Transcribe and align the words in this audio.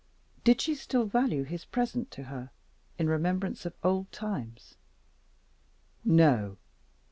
Did 0.43 0.61
she 0.61 0.73
still 0.73 1.05
value 1.05 1.43
his 1.43 1.63
present 1.63 2.09
to 2.09 2.23
her, 2.23 2.49
in 2.97 3.07
remembrance 3.07 3.67
of 3.67 3.75
old 3.83 4.11
times? 4.11 4.73
No! 6.03 6.57